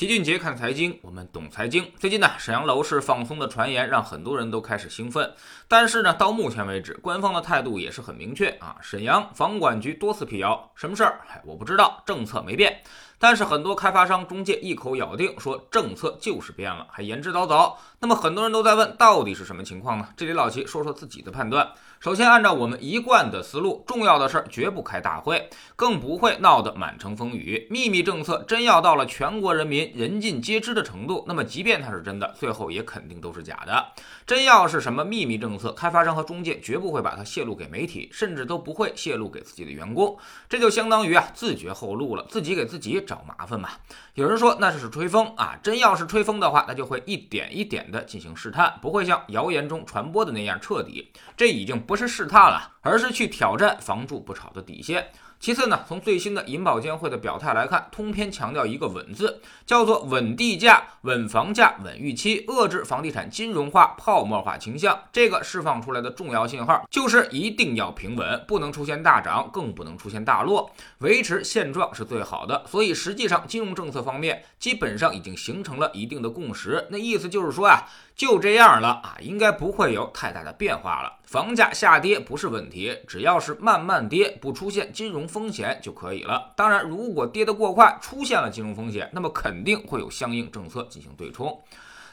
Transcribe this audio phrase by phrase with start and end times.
[0.00, 1.86] 齐俊杰看财经，我们懂财经。
[1.98, 5.30] 最近呢，沈阳楼市放松的传言让很多人都开始兴奋，
[5.68, 8.74] 但是呢，到目前为止，官方的态度也是很明确啊。
[8.80, 11.20] 沈阳房管局多次辟谣，什么事儿？
[11.44, 12.80] 我不知道，政策没变。
[13.20, 17.74] 但是很多开发商中介一口咬定说政策就是变了，还言之凿凿。
[18.00, 20.08] 那么很多人都在问，到底是什么情况呢？
[20.16, 21.70] 这里老齐说说自己的判断。
[22.00, 27.68] 首先，按照我们一贯的思路，重要的事儿绝不开大会，更不会闹得满城风雨。
[27.68, 33.88] 秘密政策真要到了全国人民人尽皆知的程度，那么即便它是真的，最后也肯定都是假的。
[34.26, 40.16] 真要是什么秘密政策，开发商和中介绝不会把它泄露给媒体，甚至都不会泄露给自己的员工。
[40.48, 43.70] 这就相当于啊自绝后路了，自己给自己找麻烦嘛。
[44.14, 51.10] 有人说那就是吹风啊，真要是吹风的话，那就会一点一点的进行试探，不会像谣言中传播的那样彻底。
[51.36, 51.80] 这已经。
[51.80, 55.10] 不是试探了，而是去挑战房住不炒的底线。
[55.38, 65.04] 其次呢，从最新的银保监会的表态来看，通篇强调一个“稳”字，叫做稳地价、稳房价、稳预期，遏制房地产金融化、泡沫化倾向。
[65.10, 72.62] 这个释放出来的重要信号就是一定要平稳，不能出现大涨，更不能出现大落，维持现状是最好的。
[72.66, 76.86] 所以实际上，金融政策方面基本上已经形成了一定的共识。
[76.90, 81.14] 那意思就是说啊，就这样了啊，应该不会有太大的变化了。
[81.30, 85.28] 房价下跌不是问题，只要是慢慢跌，不出现金融。
[85.28, 86.52] 风险就可以了。
[86.56, 91.62] 当然，如果跌得过快，出现了金融风险，那么肯定会有相应政策进行对冲。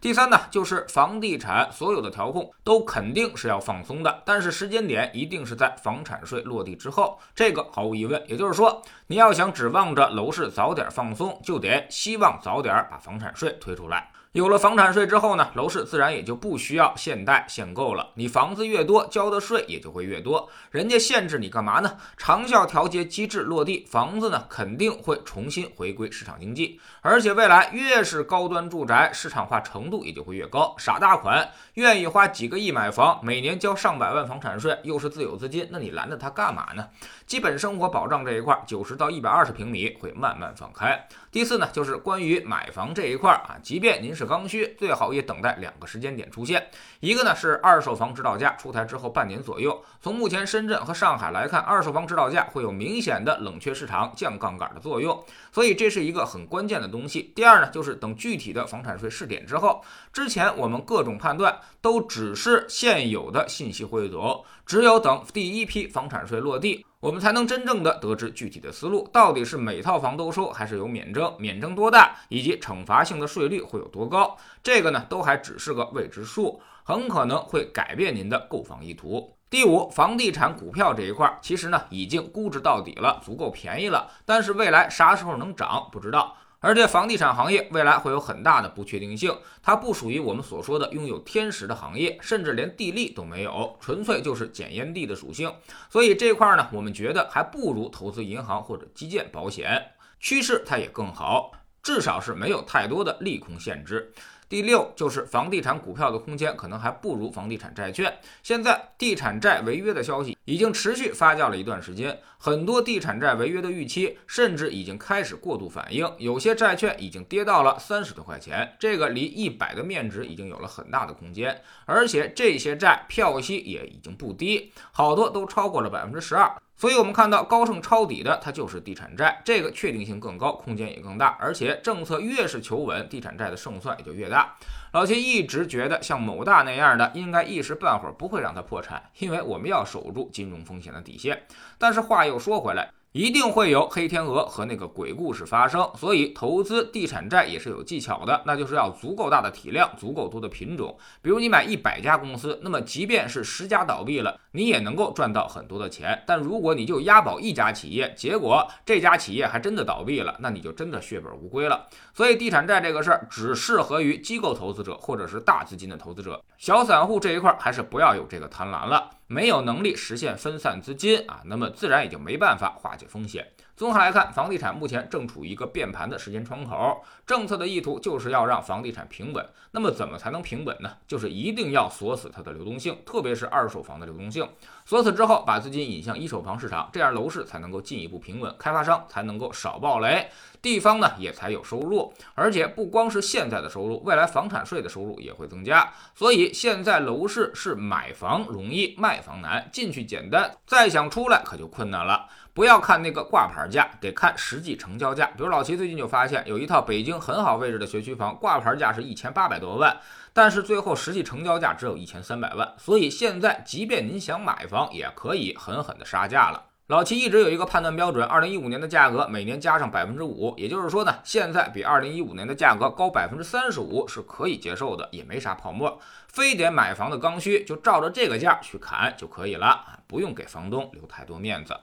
[0.00, 7.16] 第三呢，就是房地产所有的调控都肯定是要放松的，但是时间点一定是在房产税落地之后。
[7.36, 14.10] 这个毫无疑问，也就是说，你要想指望着楼市早点放松，就得希望早点把房产税推出来。
[14.34, 18.10] 有了房产税之后呢，楼市自然也就不需要限贷限购了。
[18.14, 20.50] 你房子越多，交的税也就会越多。
[20.72, 21.96] 人家限制你干嘛呢？
[22.16, 26.80] 长效调节机制落地，房子呢肯定会重新回归市场经济。
[27.00, 30.74] 而且未来越是高端住宅，市场化程度也就会越高。
[30.78, 36.88] 傻大款愿意花几个亿买房，每年交上百万房产税，又是自有资金，那你拦着他干嘛呢？
[37.24, 41.06] 基本生活保障这一块，九十到一百二十平米会慢慢放开。
[41.30, 44.23] 第四呢，就是关于买房这一块啊，即便您是。
[44.26, 46.66] 刚需最好也等待两个时间点出现，
[47.00, 49.82] 一个呢是二手房指导价出台之后半年左右。
[50.00, 57.32] 从目前深圳和上海来看，二手房指导价会有明显的冷却市场、降杠杆的作用，所以这是一个很关键的东西。
[57.34, 66.84] 第二呢，就是等具体的房产税试点之后，之前我们各种判断都只是现有的信息汇总，只有等第一批房产税落地。
[67.00, 74.34] 我们才能真正的得知具体的思路，到底是每套房都收，还是有免征，免征多大，以及惩罚性的税率会有多高？
[74.62, 79.36] 这个呢，都还只是个未知数，很可能会改变您的购房意图。
[79.50, 86.34] 第五，房地产股票这一块，其实呢，已经估值到底了，足够便宜了，但是未来啥时候能涨，不知道。
[86.64, 95.52] 而且房地产行业未来会有很大的不确定性，它不属于我们所说的拥有天时的行业，甚至连地利都没有，纯粹就是捡烟蒂的属性。
[95.90, 104.10] 所以这块呢，我们觉得还不如投资银行或者基建保险，趋势它也更好，至少是没有太多的利空限制。
[104.48, 108.12] 第六就是房地产股票的空间可能还不如房地产债券。
[108.42, 126.54] 现在地产债违约的消息已经持续发酵了一段时间，很多地产债违约的预期甚至已经开始过度反应，有些债券已经跌到了三十多块钱，这个离一百的面值已经有了很大的空间，而且这些债票息也已经不低，好多都超过了百分之十二。
[126.76, 134.54] 所以，我们看到高盛抄底的，它就是地产债，这个确定性更高，空间也更大，而且政策越是求稳，地产债的胜算也就越大。
[134.92, 141.44] 老秦一直觉得，像某大那样的，应该一时半会儿不会让它破产，因为我们要守住金融风险的底线。
[141.78, 142.90] 但是话又说回来。
[143.14, 150.98] 一定会有黑天鹅和那个鬼故事发生，所以投资地产债也是有技巧的，那就是要足够大的体量，足够多的品种。
[151.22, 156.24] 比如你买一百家公司，那么即便是十家倒闭了，你也能够赚到很多的钱。
[156.26, 161.86] 但如果你就押宝一家企业，结果这家企业还真的倒闭了，那你就真的血本无归了。
[162.14, 169.08] 所以地产债这个事儿只适合于机构投资者或者是大资金的投资者，小散户这一块还是不要有这个贪婪了。
[169.26, 173.52] 没有能力实现分散资金啊，那么自然也就没办法化解风险。
[173.76, 179.44] 综合来看，房地产目前正处于一个变盘的时间窗口，政策的意图就是要让房地产平稳。
[179.72, 180.90] 那么怎么才能平稳呢？
[181.08, 184.48] 就是一定要锁死它的流动性，特别是二手房的流动性。
[184.84, 190.30] 锁死之后，把资金引向一手房市场，这样楼市才能够进一步平稳，开发商才能够少暴雷。
[190.64, 192.10] 地方呢也才有收入。
[192.34, 195.92] 而且不光是现在的收入，未来房产税的收入也会增加。
[196.14, 202.26] 所以现在楼市是买房容易卖房难，进去简单，再想出来可就困难了。
[202.54, 205.26] 不要看那个挂牌价，得看实际成交价。
[205.36, 209.96] 比如老齐最近就发现，有一套北京很好位置的学区房，挂牌价是一千八百多万，
[210.32, 212.72] 但是最后实际成交价只有一千三百万。
[212.78, 216.73] 所以现在，即便您想买房，也可以狠狠的杀价了。
[216.88, 225.98] 老七一直有一个判断标准，二零一五年的价格每年加上百分之五，也就是说呢，现在比二零一五年的价格高百分之三十五是可以接受的，也没啥泡沫。
[226.28, 231.74] 非得买房的刚需，就照着这个价去砍就可以了，不用给房东留太多面子。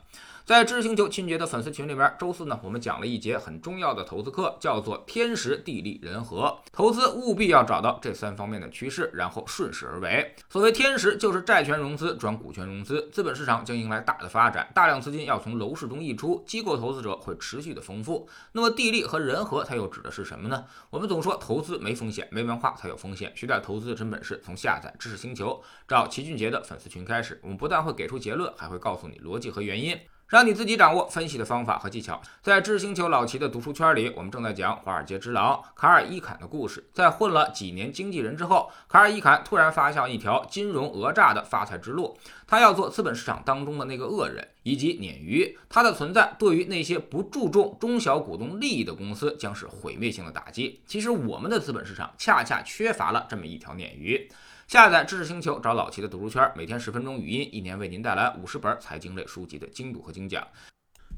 [0.43, 6.57] 在知识星球清洁的粉丝群里边，周四呢，我们讲了一节很重要的投资课，叫做天时地利人和。
[6.71, 10.35] 投资务必要找到这三方面的趋势，然后顺势而为。
[10.49, 18.27] 所谓天时，就是债权融资转股权融资，资本市场将迎来大的发展，大量资金要从楼市中溢出，机构投资者会持续的丰富。
[18.53, 20.65] 那么地利和人和，它又指的是什么呢？
[20.89, 23.31] 我们总说投资没风险，没文化才有风险。
[23.35, 27.39] 学点投资的真本事，从下载知识星球找齐俊杰的粉丝群开始。
[27.43, 29.95] 我们不但会给出结论，还会告诉你逻辑和原因。
[30.31, 32.21] 让你自己掌握分析的方法和技巧。
[32.41, 36.89] 在知星球老齐的读书圈里，我们正在讲华尔街之狼卡尔伊坎的故事。
[36.93, 42.17] 在混了几年经纪人之后，卡尔伊坎突然发现一条金融讹诈的发财之路。
[42.47, 45.57] 他要做资本市场当中的那个恶人，以及鲶鱼。
[45.67, 50.79] 他的存在对于那些不注重中小股东利益的公司将是毁灭性的打击。
[50.87, 54.29] 其实我们的资本市场恰恰缺乏了这么一条鲶鱼。
[54.71, 60.47] 下载知识星球，找老齐的读书圈，每天十分钟语音，一年为您带来五十本财经类书籍的精读和精讲。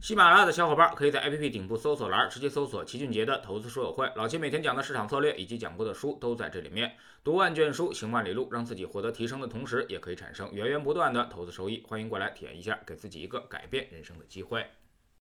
[0.01, 6.93] 喜马拉雅的小伙伴可以在 APP 顶部搜索栏直接搜索齐俊杰的投资书友会，老齐每天讲的市场策略以及讲过的书都在这里面。
[7.23, 11.83] 读万卷书，行万里路，让自己获得提升的同时，也可以产生源源不断的投资收益。
[11.87, 14.65] 欢迎过来体验一下，给自己一个改变人生的机会。